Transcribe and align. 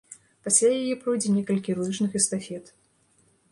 Пасля 0.45 0.71
яе 0.77 0.95
пройдзе 1.03 1.35
некалькі 1.35 1.77
лыжных 1.83 2.11
эстафет. 2.23 2.65